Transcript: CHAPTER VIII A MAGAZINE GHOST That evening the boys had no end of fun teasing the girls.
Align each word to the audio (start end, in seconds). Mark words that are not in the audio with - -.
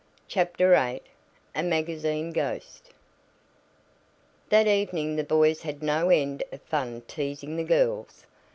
CHAPTER 0.27 0.71
VIII 0.73 1.03
A 1.53 1.61
MAGAZINE 1.61 2.31
GHOST 2.31 2.89
That 4.49 4.65
evening 4.65 5.15
the 5.15 5.23
boys 5.23 5.61
had 5.61 5.83
no 5.83 6.09
end 6.09 6.43
of 6.51 6.63
fun 6.63 7.01
teasing 7.05 7.55
the 7.55 7.63
girls. 7.63 8.25